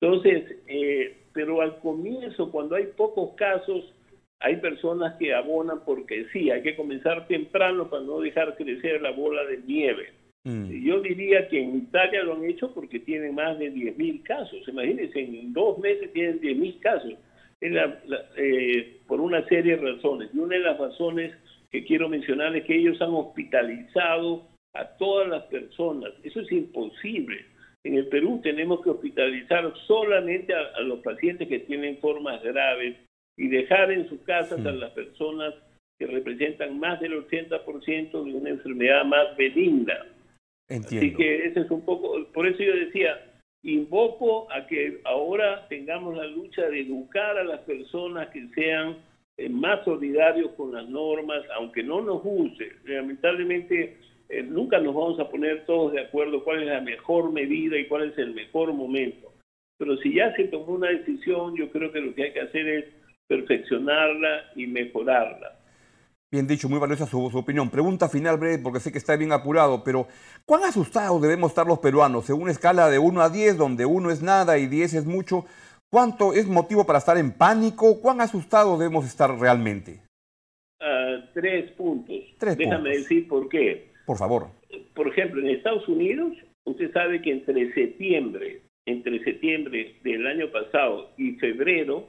Entonces, 0.00 0.56
eh, 0.66 1.18
pero 1.34 1.60
al 1.60 1.78
comienzo, 1.80 2.50
cuando 2.50 2.76
hay 2.76 2.86
pocos 2.96 3.34
casos, 3.36 3.92
hay 4.40 4.56
personas 4.56 5.14
que 5.18 5.34
abonan 5.34 5.84
porque 5.84 6.26
sí, 6.32 6.50
hay 6.50 6.62
que 6.62 6.74
comenzar 6.74 7.26
temprano 7.28 7.90
para 7.90 8.02
no 8.02 8.20
dejar 8.20 8.56
crecer 8.56 9.02
la 9.02 9.10
bola 9.10 9.44
de 9.44 9.58
nieve. 9.58 10.08
Mm. 10.44 10.70
Yo 10.82 11.00
diría 11.00 11.46
que 11.48 11.60
en 11.60 11.76
Italia 11.76 12.22
lo 12.22 12.34
han 12.34 12.44
hecho 12.44 12.72
porque 12.72 13.00
tienen 13.00 13.34
más 13.34 13.58
de 13.58 13.70
10.000 13.70 14.22
casos. 14.22 14.66
Imagínense, 14.66 15.20
en 15.20 15.52
dos 15.52 15.78
meses 15.78 16.10
tienen 16.14 16.40
10.000 16.40 16.80
casos. 16.80 17.14
Eh, 17.62 19.00
por 19.06 19.20
una 19.20 19.46
serie 19.46 19.76
de 19.76 19.92
razones. 19.92 20.30
Y 20.32 20.38
una 20.38 20.56
de 20.56 20.62
las 20.62 20.78
razones 20.78 21.34
que 21.70 21.84
quiero 21.84 22.08
mencionar 22.08 22.56
es 22.56 22.64
que 22.64 22.76
ellos 22.76 23.00
han 23.02 23.12
hospitalizado 23.12 24.48
a 24.72 24.86
todas 24.96 25.28
las 25.28 25.42
personas. 25.44 26.12
Eso 26.22 26.40
es 26.40 26.50
imposible. 26.50 27.44
En 27.84 27.96
el 27.96 28.06
Perú 28.06 28.40
tenemos 28.42 28.82
que 28.82 28.90
hospitalizar 28.90 29.70
solamente 29.86 30.54
a 30.54 30.80
los 30.80 31.00
pacientes 31.00 31.48
que 31.48 31.60
tienen 31.60 31.98
formas 31.98 32.42
graves 32.42 32.96
y 33.40 33.48
dejar 33.48 33.90
en 33.90 34.06
sus 34.10 34.20
casas 34.20 34.64
a 34.66 34.70
las 34.70 34.90
personas 34.90 35.54
que 35.98 36.06
representan 36.06 36.78
más 36.78 37.00
del 37.00 37.26
80% 37.26 38.24
de 38.24 38.34
una 38.34 38.50
enfermedad 38.50 39.02
más 39.06 39.34
benigna. 39.34 39.98
Así 40.68 41.14
que 41.14 41.46
ese 41.46 41.60
es 41.60 41.70
un 41.70 41.80
poco, 41.80 42.22
por 42.34 42.46
eso 42.46 42.62
yo 42.62 42.76
decía, 42.76 43.18
invoco 43.62 44.52
a 44.52 44.66
que 44.66 45.00
ahora 45.04 45.66
tengamos 45.68 46.18
la 46.18 46.26
lucha 46.26 46.68
de 46.68 46.82
educar 46.82 47.38
a 47.38 47.44
las 47.44 47.60
personas 47.60 48.28
que 48.28 48.46
sean 48.48 48.98
eh, 49.38 49.48
más 49.48 49.86
solidarios 49.86 50.50
con 50.50 50.74
las 50.74 50.86
normas, 50.86 51.40
aunque 51.56 51.82
no 51.82 52.02
nos 52.02 52.22
guste. 52.22 52.72
Lamentablemente 52.84 53.96
eh, 54.28 54.42
nunca 54.42 54.78
nos 54.80 54.94
vamos 54.94 55.18
a 55.18 55.30
poner 55.30 55.64
todos 55.64 55.92
de 55.92 56.02
acuerdo 56.02 56.44
cuál 56.44 56.60
es 56.60 56.68
la 56.68 56.82
mejor 56.82 57.32
medida 57.32 57.78
y 57.78 57.86
cuál 57.86 58.10
es 58.10 58.18
el 58.18 58.34
mejor 58.34 58.74
momento. 58.74 59.32
Pero 59.78 59.96
si 59.96 60.12
ya 60.12 60.36
se 60.36 60.44
tomó 60.44 60.74
una 60.74 60.90
decisión, 60.90 61.56
yo 61.56 61.70
creo 61.70 61.90
que 61.90 62.00
lo 62.02 62.14
que 62.14 62.24
hay 62.24 62.32
que 62.34 62.40
hacer 62.42 62.68
es 62.68 62.99
perfeccionarla 63.30 64.50
y 64.56 64.66
mejorarla. 64.66 65.56
Bien 66.32 66.48
dicho, 66.48 66.68
muy 66.68 66.80
valiosa 66.80 67.06
su, 67.06 67.24
opinión. 67.24 67.70
Pregunta 67.70 68.08
final 68.08 68.38
breve, 68.38 68.58
porque 68.58 68.80
sé 68.80 68.90
que 68.90 68.98
está 68.98 69.16
bien 69.16 69.32
apurado, 69.32 69.84
pero 69.84 70.08
¿cuán 70.44 70.64
asustados 70.64 71.22
debemos 71.22 71.52
estar 71.52 71.64
los 71.64 71.78
peruanos? 71.78 72.28
En 72.28 72.42
una 72.42 72.50
escala 72.50 72.90
de 72.90 72.98
1 72.98 73.20
a 73.20 73.30
10, 73.30 73.56
donde 73.56 73.86
1 73.86 74.10
es 74.10 74.22
nada 74.22 74.58
y 74.58 74.66
10 74.66 74.94
es 74.94 75.06
mucho, 75.06 75.44
¿cuánto 75.90 76.32
es 76.34 76.48
motivo 76.48 76.84
para 76.84 76.98
estar 76.98 77.16
en 77.18 77.30
pánico? 77.30 78.00
¿Cuán 78.00 78.20
asustados 78.20 78.78
debemos 78.80 79.06
estar 79.06 79.30
realmente? 79.38 80.02
Uh, 80.80 81.22
tres 81.32 81.70
puntos. 81.72 82.16
Déjame 82.40 82.90
decir 82.90 83.28
por 83.28 83.48
qué. 83.48 83.92
Por 84.06 84.18
favor. 84.18 84.48
Por 84.94 85.06
ejemplo, 85.06 85.40
en 85.40 85.50
Estados 85.50 85.86
Unidos, 85.86 86.32
usted 86.64 86.92
sabe 86.92 87.22
que 87.22 87.30
entre 87.30 87.72
septiembre, 87.74 88.62
entre 88.86 89.22
septiembre 89.22 89.96
del 90.02 90.26
año 90.26 90.50
pasado 90.50 91.10
y 91.16 91.32
febrero, 91.32 92.08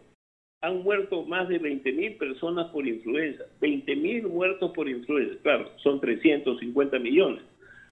han 0.61 0.83
muerto 0.83 1.23
más 1.23 1.47
de 1.49 1.59
20.000 1.59 2.17
personas 2.17 2.67
por 2.71 2.87
influenza. 2.87 3.43
20.000 3.59 4.27
muertos 4.29 4.71
por 4.73 4.87
influenza. 4.87 5.35
Claro, 5.41 5.71
son 5.77 5.99
350 5.99 6.99
millones. 6.99 7.43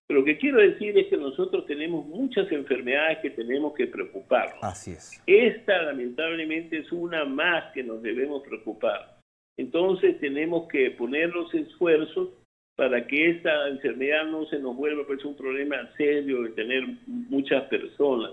Pero 0.08 0.22
lo 0.22 0.26
que 0.26 0.38
quiero 0.38 0.60
decir 0.60 0.98
es 0.98 1.08
que 1.08 1.18
nosotros 1.18 1.66
tenemos 1.66 2.06
muchas 2.06 2.52
enfermedades 2.52 3.20
que 3.20 3.30
tenemos 3.32 3.74
que 3.74 3.88
preocuparnos. 3.88 4.58
Así 4.62 4.92
es. 4.92 5.22
Esta 5.28 5.84
lamentablemente 5.84 6.80
es 6.80 6.92
una 6.92 7.26
más 7.26 7.72
que 7.74 7.84
nos 7.84 8.02
debemos 8.02 8.44
preocupar. 8.44 9.18
Entonces 9.58 10.20
tenemos 10.20 10.68
que 10.68 10.92
poner 10.92 11.30
los 11.30 11.54
esfuerzos 11.54 12.30
para 12.76 13.06
que 13.06 13.30
esta 13.30 13.68
enfermedad 13.68 14.26
no 14.26 14.46
se 14.46 14.58
nos 14.58 14.76
vuelva 14.76 15.06
pues, 15.06 15.24
un 15.26 15.36
problema 15.36 15.76
serio 15.98 16.44
de 16.44 16.52
tener 16.52 16.84
muchas 17.06 17.66
personas. 17.66 18.32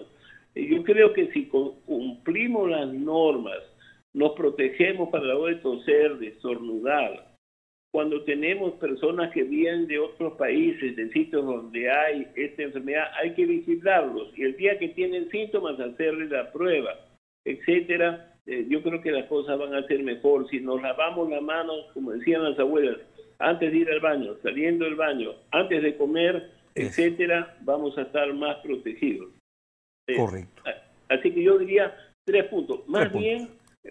Yo 0.54 0.82
creo 0.84 1.12
que 1.12 1.30
si 1.32 1.46
cumplimos 1.46 2.70
las 2.70 2.90
normas, 2.90 3.58
nos 4.16 4.32
protegemos 4.32 5.10
para 5.10 5.24
la 5.24 5.36
hora 5.36 5.54
de 5.54 5.60
toser, 5.60 6.16
de 6.16 6.28
estornudar. 6.28 7.36
Cuando 7.92 8.24
tenemos 8.24 8.72
personas 8.74 9.30
que 9.32 9.42
vienen 9.42 9.86
de 9.86 9.98
otros 9.98 10.38
países, 10.38 10.96
de 10.96 11.10
sitios 11.10 11.44
donde 11.44 11.90
hay 11.90 12.26
esta 12.34 12.62
enfermedad, 12.62 13.10
hay 13.22 13.34
que 13.34 13.44
vigilarlos 13.44 14.36
y 14.36 14.44
el 14.44 14.56
día 14.56 14.78
que 14.78 14.88
tienen 14.88 15.30
síntomas 15.30 15.78
hacerles 15.78 16.30
la 16.30 16.50
prueba, 16.50 16.94
etcétera. 17.44 18.34
Eh, 18.46 18.64
yo 18.70 18.82
creo 18.82 19.02
que 19.02 19.10
las 19.10 19.26
cosas 19.26 19.58
van 19.58 19.74
a 19.74 19.86
ser 19.86 20.02
mejor 20.02 20.48
si 20.48 20.60
nos 20.60 20.80
lavamos 20.80 21.28
las 21.28 21.42
manos, 21.42 21.84
como 21.92 22.12
decían 22.12 22.42
las 22.42 22.58
abuelas, 22.58 22.96
antes 23.38 23.70
de 23.70 23.78
ir 23.78 23.90
al 23.90 24.00
baño, 24.00 24.36
saliendo 24.42 24.86
del 24.86 24.94
baño, 24.94 25.32
antes 25.50 25.82
de 25.82 25.94
comer, 25.94 26.52
etcétera, 26.74 27.54
vamos 27.62 27.98
a 27.98 28.02
estar 28.02 28.32
más 28.32 28.56
protegidos. 28.58 29.28
Eh, 30.06 30.16
Correcto. 30.16 30.62
Así 31.08 31.32
que 31.32 31.42
yo 31.42 31.58
diría 31.58 31.94
tres 32.24 32.44
puntos. 32.46 32.86
Más 32.88 33.12
bien, 33.12 33.48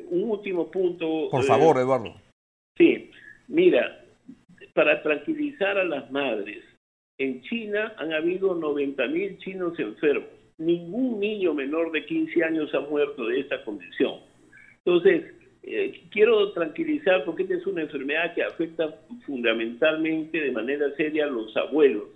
un 0.10 0.30
último 0.30 0.70
punto. 0.70 1.30
Por 1.30 1.44
favor, 1.44 1.78
eh, 1.78 1.82
Eduardo. 1.82 2.16
Sí, 2.78 3.12
mira, 3.48 4.06
para 4.74 5.02
tranquilizar 5.02 5.78
a 5.78 5.86
las 5.86 6.12
madres, 6.12 6.64
en 7.18 7.42
China 7.44 7.94
han 7.98 8.14
habido 8.14 8.56
90.000 8.56 9.38
chinos 9.40 9.80
enfermos. 9.80 10.30
Ningún 10.58 11.20
niño 11.20 11.54
menor 11.54 11.92
de 11.92 12.06
15 12.06 12.44
años 12.44 12.74
ha 12.74 12.82
muerto 12.82 13.28
de 13.28 13.40
esta 13.42 13.64
condición. 13.64 14.20
Entonces, 14.84 15.34
eh, 15.64 16.04
quiero 16.12 16.52
tranquilizar 16.52 17.26
porque 17.26 17.44
esta 17.44 17.56
es 17.56 17.66
una 17.66 17.82
enfermedad 17.82 18.34
que 18.36 18.44
afecta 18.44 19.00
fundamentalmente 19.26 20.40
de 20.40 20.52
manera 20.52 20.94
seria 20.96 21.26
a 21.26 21.30
los 21.30 21.56
abuelos. 21.58 22.10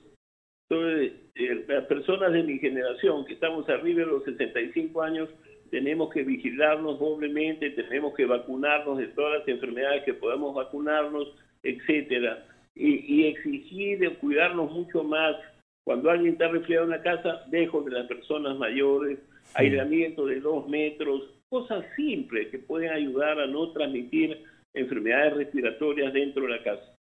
Entonces, 0.69 1.13
eh, 1.35 1.65
las 1.67 1.85
personas 1.85 2.31
de 2.31 2.43
mi 2.43 2.59
generación, 2.59 3.25
que 3.25 3.33
estamos 3.33 3.67
arriba 3.69 4.01
de 4.01 4.05
los 4.05 4.23
65 4.23 5.01
años, 5.01 5.29
tenemos 5.69 6.11
que 6.11 6.23
vigilarnos 6.23 6.99
doblemente, 6.99 7.69
tenemos 7.71 8.13
que 8.15 8.25
vacunarnos 8.25 8.97
de 8.97 9.07
todas 9.07 9.39
las 9.39 9.47
enfermedades 9.47 10.03
que 10.03 10.13
podamos 10.13 10.55
vacunarnos, 10.55 11.33
etcétera, 11.63 12.45
y, 12.75 13.25
exigir 13.25 13.99
de 13.99 14.15
cuidarnos 14.15 14.71
mucho 14.71 15.03
más. 15.03 15.35
Cuando 15.85 16.09
alguien 16.09 16.33
está 16.33 16.47
resfriado 16.47 16.85
en 16.85 16.91
la 16.91 17.01
casa, 17.01 17.43
dejo 17.47 17.81
de 17.81 17.91
las 17.91 18.07
personas 18.07 18.57
mayores, 18.57 19.19
aislamiento 19.53 20.25
de 20.25 20.39
dos 20.39 20.67
metros, 20.69 21.23
cosas 21.49 21.83
simples 21.95 22.49
que 22.49 22.59
pueden 22.59 22.91
ayudar 22.91 23.39
a 23.39 23.47
no 23.47 23.71
transmitir 23.71 24.43
enfermedades 24.73 25.33
respiratorias 25.35 26.13
dentro 26.13 26.43
de 26.43 26.49
la 26.49 26.63
casa. 26.63 26.95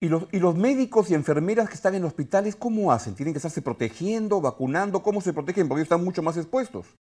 ¿Y 0.00 0.08
los, 0.08 0.26
¿Y 0.32 0.40
los 0.40 0.56
médicos 0.56 1.10
y 1.10 1.14
enfermeras 1.14 1.68
que 1.68 1.76
están 1.76 1.94
en 1.94 2.04
hospitales 2.04 2.56
cómo 2.56 2.92
hacen? 2.92 3.14
¿Tienen 3.14 3.32
que 3.32 3.38
estarse 3.38 3.62
protegiendo, 3.62 4.40
vacunando? 4.40 5.02
¿Cómo 5.02 5.20
se 5.20 5.32
protegen? 5.32 5.68
Porque 5.68 5.82
están 5.82 6.04
mucho 6.04 6.22
más 6.22 6.36
expuestos. 6.36 6.96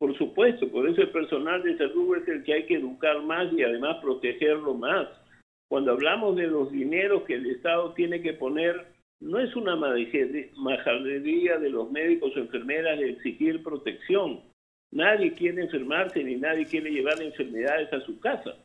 Por 0.00 0.16
supuesto, 0.16 0.66
por 0.70 0.88
eso 0.88 1.02
el 1.02 1.10
personal 1.10 1.62
de 1.62 1.76
salud 1.76 2.16
es 2.16 2.26
el 2.26 2.42
que 2.42 2.54
hay 2.54 2.64
que 2.64 2.76
educar 2.76 3.20
más 3.22 3.52
y 3.52 3.62
además 3.62 3.98
protegerlo 4.00 4.72
más. 4.72 5.06
Cuando 5.68 5.92
hablamos 5.92 6.36
de 6.36 6.46
los 6.46 6.72
dineros 6.72 7.24
que 7.24 7.34
el 7.34 7.44
Estado 7.44 7.92
tiene 7.92 8.22
que 8.22 8.32
poner, 8.32 8.86
no 9.20 9.38
es 9.38 9.54
una 9.54 9.76
majadería 9.76 11.58
de 11.58 11.68
los 11.68 11.90
médicos 11.90 12.34
o 12.34 12.38
enfermeras 12.38 12.98
de 12.98 13.10
exigir 13.10 13.62
protección. 13.62 14.40
Nadie 14.90 15.34
quiere 15.34 15.64
enfermarse 15.64 16.24
ni 16.24 16.36
nadie 16.36 16.64
quiere 16.64 16.90
llevar 16.90 17.20
enfermedades 17.20 17.92
a 17.92 18.00
su 18.00 18.18
casa. 18.20 18.56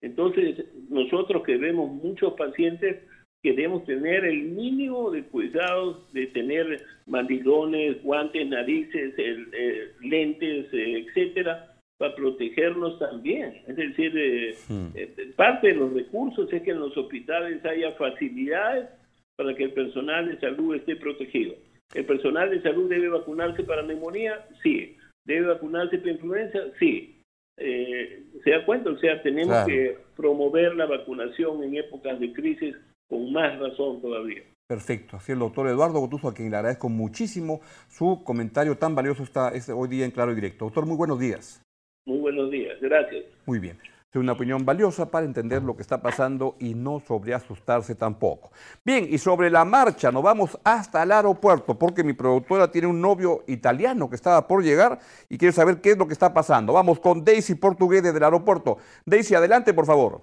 Entonces, 0.00 0.66
nosotros 0.88 1.44
que 1.44 1.56
vemos 1.56 1.88
muchos 1.88 2.32
pacientes, 2.32 2.98
queremos 3.42 3.84
tener 3.84 4.24
el 4.24 4.42
mínimo 4.42 5.10
de 5.10 5.24
cuidados 5.24 6.12
de 6.12 6.26
tener 6.28 6.84
mandilones, 7.06 8.02
guantes, 8.02 8.46
narices, 8.46 9.14
eh, 9.16 9.92
lentes, 10.00 10.72
eh, 10.72 11.06
etcétera, 11.06 11.74
para 11.98 12.14
protegernos 12.14 12.98
también. 12.98 13.62
Es 13.66 13.76
decir, 13.76 14.12
eh, 14.16 14.54
hmm. 14.68 15.32
parte 15.36 15.68
de 15.68 15.74
los 15.74 15.92
recursos 15.92 16.52
es 16.52 16.62
que 16.62 16.70
en 16.70 16.80
los 16.80 16.96
hospitales 16.96 17.64
haya 17.64 17.92
facilidades 17.92 18.88
para 19.36 19.54
que 19.54 19.64
el 19.64 19.72
personal 19.72 20.28
de 20.28 20.38
salud 20.38 20.74
esté 20.74 20.96
protegido. 20.96 21.54
¿El 21.94 22.04
personal 22.04 22.50
de 22.50 22.62
salud 22.62 22.88
debe 22.88 23.08
vacunarse 23.08 23.64
para 23.64 23.82
neumonía? 23.82 24.46
Sí. 24.62 24.96
¿Debe 25.24 25.46
vacunarse 25.46 25.98
para 25.98 26.12
influenza? 26.12 26.58
Sí. 26.78 27.16
¿Se 27.56 28.50
da 28.50 28.64
cuenta? 28.64 28.90
O 28.90 28.98
sea, 28.98 29.20
tenemos 29.22 29.66
que 29.66 29.98
promover 30.16 30.74
la 30.76 30.86
vacunación 30.86 31.62
en 31.62 31.76
épocas 31.76 32.18
de 32.18 32.32
crisis 32.32 32.74
con 33.10 33.32
más 33.32 33.58
razón 33.58 34.00
todavía. 34.00 34.42
Perfecto, 34.66 35.16
así 35.16 35.32
el 35.32 35.40
doctor 35.40 35.66
Eduardo 35.66 35.98
Gotuso, 35.98 36.28
a 36.28 36.32
quien 36.32 36.48
le 36.48 36.56
agradezco 36.56 36.88
muchísimo 36.88 37.60
su 37.88 38.22
comentario 38.22 38.78
tan 38.78 38.94
valioso 38.94 39.24
está 39.24 39.52
hoy 39.74 39.88
día 39.88 40.04
en 40.04 40.12
Claro 40.12 40.30
y 40.30 40.36
Directo. 40.36 40.66
Doctor, 40.66 40.86
muy 40.86 40.96
buenos 40.96 41.18
días. 41.18 41.60
Muy 42.06 42.18
buenos 42.18 42.50
días, 42.52 42.80
gracias. 42.80 43.24
Muy 43.46 43.58
bien. 43.58 43.78
Es 44.12 44.16
una 44.16 44.32
opinión 44.32 44.64
valiosa 44.64 45.08
para 45.08 45.24
entender 45.24 45.62
lo 45.62 45.76
que 45.76 45.82
está 45.82 46.02
pasando 46.02 46.56
y 46.58 46.74
no 46.74 46.98
sobre 46.98 47.32
asustarse 47.32 47.94
tampoco. 47.94 48.50
Bien, 48.84 49.06
y 49.08 49.18
sobre 49.18 49.50
la 49.50 49.64
marcha, 49.64 50.10
nos 50.10 50.24
vamos 50.24 50.58
hasta 50.64 51.04
el 51.04 51.12
aeropuerto 51.12 51.78
porque 51.78 52.02
mi 52.02 52.12
productora 52.12 52.72
tiene 52.72 52.88
un 52.88 53.00
novio 53.00 53.44
italiano 53.46 54.10
que 54.10 54.16
estaba 54.16 54.48
por 54.48 54.64
llegar 54.64 54.98
y 55.28 55.38
quiere 55.38 55.52
saber 55.52 55.80
qué 55.80 55.92
es 55.92 55.98
lo 55.98 56.08
que 56.08 56.12
está 56.12 56.34
pasando. 56.34 56.72
Vamos 56.72 56.98
con 56.98 57.24
Daisy 57.24 57.54
Portugués 57.54 58.02
desde 58.02 58.18
el 58.18 58.24
aeropuerto. 58.24 58.78
Daisy, 59.04 59.36
adelante, 59.36 59.74
por 59.74 59.86
favor. 59.86 60.22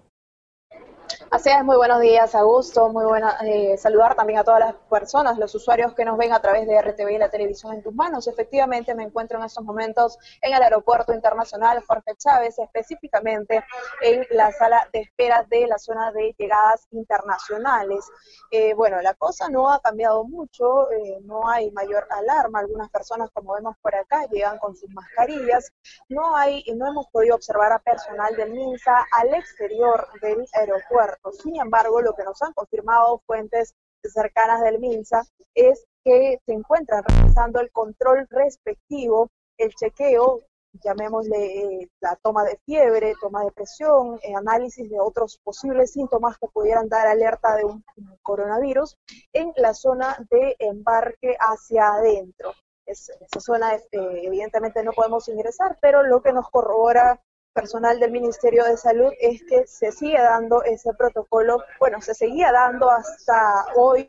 Así 1.37 1.51
es, 1.51 1.63
muy 1.63 1.77
buenos 1.77 2.01
días, 2.01 2.33
Augusto. 2.33 2.89
Muy 2.89 3.05
buena 3.05 3.37
eh, 3.45 3.77
saludar 3.77 4.15
también 4.15 4.39
a 4.39 4.43
todas 4.43 4.59
las 4.59 4.73
personas, 4.89 5.37
los 5.37 5.53
usuarios 5.53 5.93
que 5.93 6.03
nos 6.03 6.17
ven 6.17 6.33
a 6.33 6.41
través 6.41 6.65
de 6.65 6.81
RTV 6.81 7.11
y 7.11 7.17
la 7.19 7.29
televisión 7.29 7.75
en 7.75 7.83
tus 7.83 7.93
manos. 7.93 8.27
Efectivamente, 8.27 8.95
me 8.95 9.03
encuentro 9.03 9.37
en 9.37 9.45
estos 9.45 9.63
momentos 9.63 10.17
en 10.41 10.55
el 10.55 10.63
Aeropuerto 10.63 11.13
Internacional 11.13 11.83
Jorge 11.87 12.15
Chávez, 12.17 12.57
específicamente 12.57 13.63
en 14.01 14.25
la 14.31 14.51
sala 14.51 14.89
de 14.91 15.01
espera 15.01 15.45
de 15.47 15.67
la 15.67 15.77
zona 15.77 16.11
de 16.11 16.33
llegadas 16.39 16.87
internacionales. 16.89 18.03
Eh, 18.49 18.73
bueno, 18.73 18.99
la 19.03 19.13
cosa 19.13 19.47
no 19.47 19.71
ha 19.71 19.79
cambiado 19.79 20.23
mucho, 20.23 20.89
eh, 20.91 21.19
no 21.21 21.47
hay 21.47 21.69
mayor 21.69 22.07
alarma. 22.09 22.61
Algunas 22.61 22.89
personas, 22.89 23.29
como 23.31 23.53
vemos 23.53 23.75
por 23.83 23.93
acá, 23.93 24.25
llegan 24.31 24.57
con 24.57 24.75
sus 24.75 24.89
mascarillas. 24.89 25.71
No 26.09 26.35
hay, 26.35 26.63
no 26.75 26.87
hemos 26.87 27.05
podido 27.09 27.35
observar 27.35 27.73
a 27.73 27.77
personal 27.77 28.35
del 28.35 28.53
MINSA 28.53 29.05
al 29.11 29.35
exterior 29.35 30.07
del 30.19 30.43
aeropuerto. 30.53 31.26
Sin 31.31 31.59
embargo, 31.59 32.01
lo 32.01 32.13
que 32.13 32.23
nos 32.23 32.41
han 32.41 32.53
confirmado 32.53 33.21
fuentes 33.25 33.73
cercanas 34.03 34.61
del 34.61 34.79
MINSA 34.79 35.23
es 35.53 35.85
que 36.03 36.39
se 36.45 36.53
encuentran 36.53 37.03
realizando 37.05 37.59
el 37.59 37.71
control 37.71 38.27
respectivo, 38.29 39.29
el 39.57 39.73
chequeo, 39.73 40.41
llamémosle 40.83 41.81
eh, 41.81 41.89
la 41.99 42.15
toma 42.17 42.43
de 42.43 42.57
fiebre, 42.65 43.13
toma 43.19 43.43
de 43.43 43.51
presión, 43.51 44.19
eh, 44.21 44.35
análisis 44.35 44.89
de 44.89 44.99
otros 44.99 45.39
posibles 45.43 45.91
síntomas 45.91 46.37
que 46.37 46.47
pudieran 46.47 46.87
dar 46.87 47.07
alerta 47.07 47.55
de 47.55 47.65
un, 47.65 47.83
coronavirus 48.21 48.97
en 49.33 49.53
la 49.55 49.73
zona 49.73 50.17
de 50.29 50.55
embarque 50.59 51.35
hacia 51.39 51.93
adentro. 51.93 52.53
esa 52.85 53.39
zona, 53.39 53.73
este, 53.73 54.25
evidentemente, 54.25 54.83
no 54.83 54.91
podemos 54.93 55.27
ingresar, 55.27 55.77
pero 55.81 56.03
lo 56.03 56.21
que 56.21 56.31
nos 56.31 56.49
corrobora 56.49 57.21
personal 57.57 57.99
del 57.99 58.11
Ministerio 58.11 58.65
de 58.65 58.77
Salud 58.77 59.11
es 59.19 59.43
que 59.45 59.65
se 59.65 59.91
sigue 59.91 60.21
dando 60.21 60.61
ese 60.61 60.93
protocolo, 60.93 61.57
bueno, 61.79 61.99
se 62.01 62.13
seguía 62.13 62.51
dando 62.51 62.91
hasta 62.91 63.65
hoy 63.75 64.05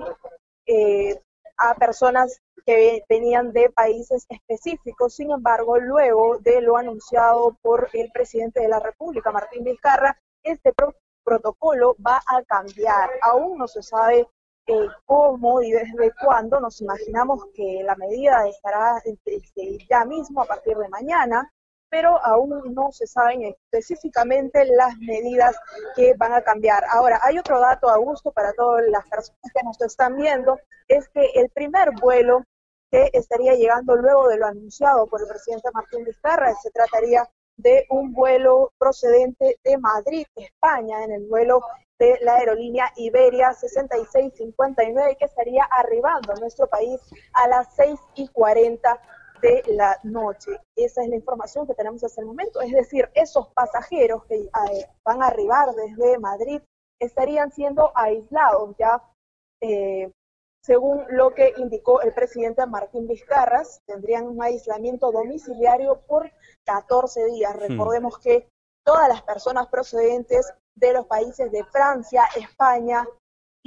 eh, 0.67 1.19
a 1.57 1.75
personas 1.75 2.43
que 2.67 3.03
venían 3.09 3.51
de 3.53 3.71
países 3.71 4.27
específicos. 4.29 5.15
Sin 5.15 5.31
embargo, 5.31 5.79
luego 5.79 6.37
de 6.41 6.61
lo 6.61 6.77
anunciado 6.77 7.57
por 7.63 7.89
el 7.95 8.11
presidente 8.13 8.61
de 8.61 8.69
la 8.69 8.81
República, 8.81 9.33
Martín 9.33 9.65
Vizcarra, 9.65 10.21
este 10.43 10.75
protocolo 11.25 11.97
va 12.07 12.21
a 12.27 12.43
cambiar. 12.43 13.09
Aún 13.23 13.57
no 13.57 13.67
se 13.67 13.83
sabe 13.83 14.29
eh, 14.67 14.89
cómo 15.07 15.63
y 15.63 15.71
desde 15.71 16.13
cuándo. 16.23 16.61
Nos 16.61 16.83
imaginamos 16.83 17.47
que 17.55 17.81
la 17.83 17.97
medida 17.97 18.47
estará 18.47 19.01
este, 19.07 19.79
ya 19.89 20.05
mismo 20.05 20.43
a 20.43 20.45
partir 20.45 20.77
de 20.77 20.89
mañana 20.91 21.51
pero 21.91 22.19
aún 22.25 22.75
no 22.75 22.93
se 22.93 23.07
saben 23.07 23.43
específicamente 23.43 24.65
las 24.67 24.97
medidas 24.99 25.57
que 25.97 26.15
van 26.15 26.33
a 26.33 26.43
cambiar. 26.43 26.85
Ahora, 26.91 27.21
hay 27.23 27.39
otro 27.39 27.61
dato, 27.61 27.89
Augusto, 27.89 28.31
para 28.33 28.53
todas 28.53 28.85
las 28.89 29.09
personas 29.09 29.53
que 29.55 29.65
nos 29.65 29.81
están 29.81 30.17
viendo, 30.17 30.59
es 30.87 31.09
que 31.09 31.25
el 31.35 31.51
primer 31.51 31.91
vuelo 32.01 32.45
que 32.91 33.11
estaría 33.13 33.55
llegando 33.55 33.97
luego 33.97 34.29
de 34.29 34.39
lo 34.39 34.47
anunciado 34.47 35.07
por 35.07 35.21
el 35.21 35.29
presidente 35.29 35.69
Martín 35.73 36.05
Vizcarra, 36.05 36.55
se 36.55 36.71
trataría 36.71 37.29
de 37.57 37.87
un 37.91 38.13
vuelo 38.13 38.73
procedente 38.79 39.59
de 39.65 39.79
Madrid, 39.79 40.27
España, 40.37 41.05
en 41.05 41.13
el 41.13 41.27
vuelo 41.27 41.61
de 41.99 42.17
la 42.23 42.37
aerolínea 42.37 42.93
Iberia 42.97 43.53
6659, 43.53 45.17
que 45.19 45.25
estaría 45.25 45.65
arribando 45.65 46.33
a 46.33 46.41
nuestro 46.41 46.69
país 46.69 47.01
a 47.33 47.49
las 47.49 47.75
6 47.75 47.99
y 48.15 48.29
40 48.29 49.01
de 49.41 49.63
la 49.69 49.99
noche. 50.03 50.53
Esa 50.77 51.03
es 51.03 51.09
la 51.09 51.17
información 51.17 51.67
que 51.67 51.75
tenemos 51.75 52.03
hasta 52.05 52.21
el 52.21 52.27
momento. 52.27 52.61
Es 52.61 52.73
decir, 52.73 53.11
esos 53.15 53.49
pasajeros 53.49 54.25
que 54.27 54.37
eh, 54.37 54.51
van 55.05 55.23
a 55.23 55.27
arribar 55.27 55.75
desde 55.75 56.19
Madrid 56.19 56.61
estarían 57.01 57.53
siendo 57.53 57.93
aislados 57.95 58.75
ya, 58.79 59.03
eh, 59.61 60.11
según 60.63 61.05
lo 61.09 61.35
que 61.35 61.55
indicó 61.57 62.03
el 62.03 62.13
presidente 62.13 62.67
Martín 62.67 63.07
Vizcarras, 63.07 63.81
tendrían 63.87 64.27
un 64.27 64.43
aislamiento 64.43 65.13
domiciliario 65.13 66.01
por 66.07 66.31
14 66.65 67.25
días. 67.27 67.55
Hmm. 67.55 67.61
Recordemos 67.61 68.19
que 68.19 68.49
todas 68.85 69.09
las 69.09 69.23
personas 69.23 69.69
procedentes 69.69 70.53
de 70.75 70.93
los 70.93 71.07
países 71.07 71.51
de 71.53 71.65
Francia, 71.65 72.25
España, 72.37 73.07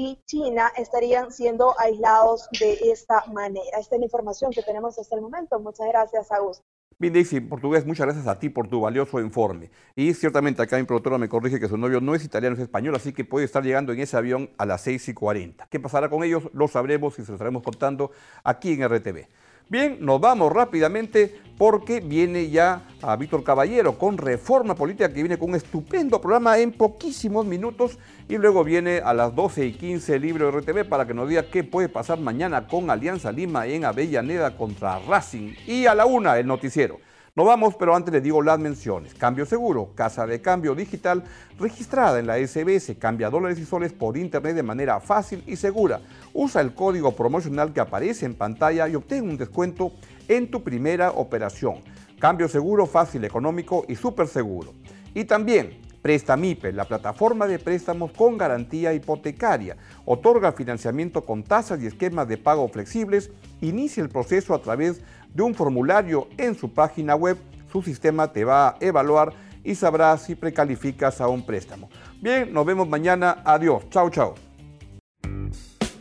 y 0.02 0.20
China 0.26 0.72
estarían 0.78 1.32
siendo 1.32 1.80
aislados 1.80 2.50
de 2.60 2.74
esta 2.92 3.24
manera. 3.28 3.78
Esta 3.80 3.96
es 3.96 4.00
la 4.00 4.06
información 4.06 4.52
que 4.52 4.64
tenemos 4.64 4.98
hasta 4.98 5.16
el 5.16 5.22
momento. 5.22 5.60
Muchas 5.60 5.88
gracias, 5.88 6.32
Augusto. 6.32 6.64
Bien, 6.98 7.14
Daisy, 7.14 7.40
portugués, 7.40 7.86
muchas 7.86 8.06
gracias 8.06 8.28
a 8.28 8.38
ti 8.38 8.50
por 8.50 8.68
tu 8.68 8.82
valioso 8.82 9.20
informe. 9.20 9.70
Y 9.96 10.14
ciertamente 10.14 10.62
acá 10.62 10.78
mi 10.78 10.84
productora 10.84 11.18
me 11.18 11.30
corrige 11.30 11.60
que 11.60 11.68
su 11.68 11.78
novio 11.78 12.02
no 12.02 12.16
es 12.16 12.24
italiano, 12.24 12.56
es 12.56 12.62
español, 12.62 12.96
así 12.96 13.14
que 13.14 13.26
puede 13.26 13.46
estar 13.46 13.64
llegando 13.64 13.92
en 13.94 14.00
ese 14.00 14.18
avión 14.18 14.50
a 14.58 14.66
las 14.66 14.82
6 14.82 15.10
y 15.10 15.14
40. 15.14 15.68
¿Qué 15.68 15.80
pasará 15.80 16.10
con 16.10 16.24
ellos? 16.24 16.50
Lo 16.54 16.68
sabremos 16.68 17.18
y 17.20 17.24
se 17.24 17.32
lo 17.32 17.36
estaremos 17.36 17.64
contando 17.64 18.12
aquí 18.44 18.74
en 18.74 18.88
RTV. 18.88 19.28
Bien, 19.72 20.00
nos 20.02 20.20
vamos 20.20 20.52
rápidamente 20.52 21.34
porque 21.58 22.02
viene 22.02 22.50
ya 22.50 22.82
a 23.02 23.16
Víctor 23.16 23.42
Caballero 23.42 23.98
con 23.98 24.18
Reforma 24.18 24.76
Política 24.76 25.08
que 25.08 25.22
viene 25.22 25.40
con 25.40 25.52
un 25.52 25.56
estupendo 25.56 26.20
programa 26.20 26.60
en 26.60 26.74
poquísimos 26.74 27.46
minutos 27.46 27.98
y 28.28 28.38
luego 28.38 28.66
viene 28.66 28.98
a 28.98 29.14
las 29.14 29.34
12 29.34 29.68
y 29.68 29.72
15 29.72 30.16
el 30.16 30.24
libro 30.24 30.52
de 30.52 30.60
RTV 30.60 30.90
para 30.90 31.08
que 31.08 31.14
nos 31.14 31.30
diga 31.30 31.50
qué 31.50 31.64
puede 31.64 31.88
pasar 31.88 32.20
mañana 32.20 32.68
con 32.68 32.90
Alianza 32.90 33.32
Lima 33.32 33.66
en 33.66 33.86
Avellaneda 33.86 34.58
contra 34.58 35.00
Racing 35.08 35.54
y 35.66 35.86
a 35.86 35.96
la 35.96 36.06
una 36.06 36.38
el 36.38 36.48
noticiero. 36.48 37.00
No 37.34 37.46
vamos, 37.46 37.76
pero 37.76 37.96
antes 37.96 38.14
les 38.14 38.22
digo 38.22 38.42
las 38.42 38.60
menciones. 38.60 39.14
Cambio 39.14 39.46
seguro, 39.46 39.94
casa 39.96 40.28
de 40.28 40.42
cambio 40.42 40.76
digital 40.76 41.24
registrada 41.58 42.20
en 42.20 42.28
la 42.28 42.36
SBS, 42.36 42.98
cambia 43.00 43.30
dólares 43.30 43.58
y 43.58 43.64
soles 43.64 43.94
por 43.94 44.18
internet 44.18 44.54
de 44.54 44.64
manera 44.64 45.00
fácil 45.00 45.42
y 45.48 45.56
segura. 45.56 46.02
Usa 46.34 46.60
el 46.60 46.74
código 46.74 47.16
promocional 47.16 47.72
que 47.72 47.80
aparece 47.80 48.26
en 48.26 48.36
pantalla 48.36 48.90
y 48.90 48.96
obtén 48.96 49.30
un 49.30 49.38
descuento 49.38 49.94
en 50.28 50.52
tu 50.52 50.62
primera 50.62 51.12
operación. 51.12 51.76
Cambio 52.20 52.50
seguro, 52.50 52.86
fácil, 52.86 53.24
económico 53.24 53.86
y 53.88 53.96
súper 53.96 54.28
seguro. 54.28 54.74
Y 55.14 55.24
también 55.24 55.80
Prestamipe, 56.02 56.72
la 56.72 56.86
plataforma 56.86 57.46
de 57.46 57.60
préstamos 57.60 58.12
con 58.12 58.36
garantía 58.36 58.92
hipotecaria. 58.92 59.78
Otorga 60.06 60.52
financiamiento 60.52 61.24
con 61.24 61.44
tasas 61.44 61.80
y 61.82 61.86
esquemas 61.86 62.28
de 62.28 62.38
pago 62.38 62.68
flexibles. 62.70 63.30
Inicia 63.62 64.02
el 64.02 64.10
proceso 64.10 64.56
a 64.56 64.62
través 64.64 65.02
de 65.34 65.44
un 65.44 65.56
formulario 65.56 66.28
en 66.38 66.56
su 66.56 66.74
página 66.74 67.16
web. 67.16 67.38
Su 67.72 67.82
sistema 67.82 68.32
te 68.32 68.44
va 68.44 68.70
a 68.70 68.78
evaluar 68.80 69.34
y 69.64 69.76
sabrá 69.76 70.18
si 70.18 70.36
precalificas 70.36 71.22
a 71.22 71.28
un 71.28 71.46
préstamo. 71.46 71.90
Bien, 72.22 72.52
nos 72.52 72.66
vemos 72.66 72.88
mañana. 72.88 73.42
Adiós. 73.46 73.90
Chao, 73.90 74.10
chao. 74.10 74.36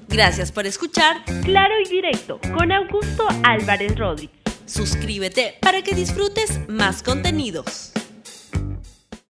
Gracias 0.08 0.50
por 0.50 0.66
escuchar 0.66 1.24
Claro 1.44 1.74
y 1.84 1.88
Directo 1.88 2.40
con 2.52 2.72
Augusto 2.72 3.28
Álvarez 3.44 3.96
Rodríguez. 3.96 4.34
Suscríbete 4.66 5.54
para 5.60 5.82
que 5.82 5.94
disfrutes 5.94 6.68
más 6.68 7.02
contenidos. 7.02 7.92